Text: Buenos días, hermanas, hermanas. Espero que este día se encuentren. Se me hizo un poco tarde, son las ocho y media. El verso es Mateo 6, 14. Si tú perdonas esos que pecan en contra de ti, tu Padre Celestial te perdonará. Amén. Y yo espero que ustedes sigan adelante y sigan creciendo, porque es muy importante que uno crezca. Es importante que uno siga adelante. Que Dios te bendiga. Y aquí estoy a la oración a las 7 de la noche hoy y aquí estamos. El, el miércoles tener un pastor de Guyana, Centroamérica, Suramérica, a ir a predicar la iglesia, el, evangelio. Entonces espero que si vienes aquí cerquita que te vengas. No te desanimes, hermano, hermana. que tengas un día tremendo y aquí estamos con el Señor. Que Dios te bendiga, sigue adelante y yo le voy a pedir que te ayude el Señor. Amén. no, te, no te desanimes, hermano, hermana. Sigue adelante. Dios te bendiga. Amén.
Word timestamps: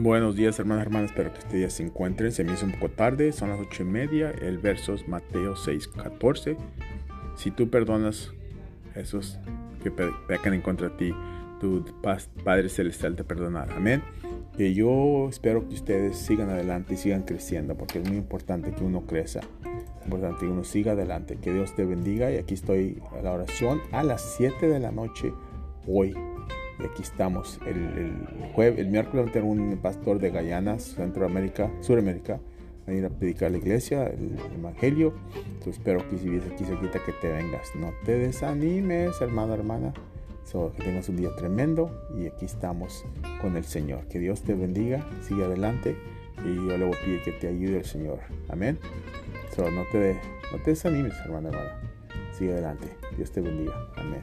Buenos 0.00 0.36
días, 0.36 0.58
hermanas, 0.58 0.86
hermanas. 0.86 1.10
Espero 1.10 1.34
que 1.34 1.40
este 1.40 1.56
día 1.58 1.68
se 1.68 1.82
encuentren. 1.82 2.32
Se 2.32 2.44
me 2.44 2.54
hizo 2.54 2.64
un 2.64 2.72
poco 2.72 2.88
tarde, 2.88 3.30
son 3.30 3.50
las 3.50 3.60
ocho 3.60 3.82
y 3.82 3.86
media. 3.86 4.30
El 4.30 4.56
verso 4.56 4.94
es 4.94 5.06
Mateo 5.06 5.54
6, 5.54 5.86
14. 5.86 6.56
Si 7.36 7.50
tú 7.50 7.68
perdonas 7.68 8.32
esos 8.94 9.38
que 9.82 9.90
pecan 9.90 10.54
en 10.54 10.62
contra 10.62 10.88
de 10.88 10.96
ti, 10.96 11.14
tu 11.60 11.84
Padre 12.42 12.70
Celestial 12.70 13.16
te 13.16 13.22
perdonará. 13.22 13.76
Amén. 13.76 14.02
Y 14.56 14.72
yo 14.72 15.28
espero 15.28 15.68
que 15.68 15.74
ustedes 15.74 16.16
sigan 16.16 16.48
adelante 16.48 16.94
y 16.94 16.96
sigan 16.96 17.24
creciendo, 17.24 17.76
porque 17.76 17.98
es 17.98 18.08
muy 18.08 18.16
importante 18.16 18.72
que 18.72 18.84
uno 18.84 19.02
crezca. 19.02 19.40
Es 19.40 20.04
importante 20.06 20.46
que 20.46 20.50
uno 20.50 20.64
siga 20.64 20.92
adelante. 20.92 21.36
Que 21.36 21.52
Dios 21.52 21.76
te 21.76 21.84
bendiga. 21.84 22.32
Y 22.32 22.38
aquí 22.38 22.54
estoy 22.54 23.02
a 23.12 23.20
la 23.20 23.32
oración 23.32 23.82
a 23.92 24.02
las 24.02 24.36
7 24.38 24.68
de 24.68 24.80
la 24.80 24.90
noche 24.90 25.34
hoy 25.86 26.16
y 26.78 26.84
aquí 26.84 27.02
estamos. 27.02 27.60
El, 27.66 28.26
el 28.56 28.86
miércoles 28.88 29.32
tener 29.32 29.48
un 29.48 29.78
pastor 29.78 30.18
de 30.18 30.30
Guyana, 30.30 30.78
Centroamérica, 30.78 31.70
Suramérica, 31.80 32.40
a 32.86 32.92
ir 32.92 33.04
a 33.04 33.10
predicar 33.10 33.50
la 33.50 33.58
iglesia, 33.58 34.06
el, 34.06 34.36
evangelio. 34.58 35.14
Entonces 35.34 35.78
espero 35.78 36.08
que 36.08 36.18
si 36.18 36.28
vienes 36.28 36.50
aquí 36.50 36.64
cerquita 36.64 36.98
que 37.04 37.12
te 37.12 37.28
vengas. 37.28 37.70
No 37.76 37.92
te 38.04 38.18
desanimes, 38.18 39.20
hermano, 39.20 39.54
hermana. 39.54 39.92
que 40.76 40.84
tengas 40.84 41.08
un 41.08 41.16
día 41.16 41.34
tremendo 41.36 41.90
y 42.16 42.26
aquí 42.26 42.44
estamos 42.44 43.04
con 43.40 43.56
el 43.56 43.64
Señor. 43.64 44.06
Que 44.08 44.18
Dios 44.18 44.42
te 44.42 44.54
bendiga, 44.54 45.06
sigue 45.22 45.44
adelante 45.44 45.96
y 46.44 46.54
yo 46.54 46.76
le 46.76 46.84
voy 46.84 46.94
a 46.94 47.00
pedir 47.04 47.22
que 47.22 47.32
te 47.32 47.48
ayude 47.48 47.78
el 47.78 47.84
Señor. 47.84 48.20
Amén. 48.48 48.78
no, 49.56 49.84
te, 49.92 50.20
no 50.50 50.58
te 50.64 50.70
desanimes, 50.70 51.14
hermano, 51.24 51.48
hermana. 51.48 51.80
Sigue 52.32 52.52
adelante. 52.52 52.88
Dios 53.16 53.30
te 53.30 53.40
bendiga. 53.40 53.74
Amén. 53.96 54.22